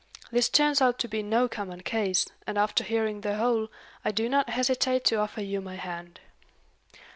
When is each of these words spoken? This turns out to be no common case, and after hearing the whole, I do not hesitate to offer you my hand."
This 0.31 0.49
turns 0.49 0.81
out 0.81 0.97
to 0.97 1.07
be 1.07 1.21
no 1.21 1.47
common 1.47 1.81
case, 1.81 2.25
and 2.47 2.57
after 2.57 2.83
hearing 2.83 3.21
the 3.21 3.35
whole, 3.35 3.69
I 4.03 4.09
do 4.09 4.27
not 4.29 4.49
hesitate 4.49 5.03
to 5.05 5.17
offer 5.17 5.41
you 5.43 5.61
my 5.61 5.75
hand." 5.75 6.19